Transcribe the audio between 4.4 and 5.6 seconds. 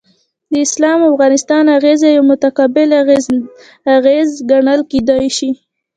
ګڼل کیدای شي.